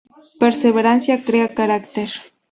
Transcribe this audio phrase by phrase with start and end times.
[0.43, 2.09] Perseverancia crea carácter.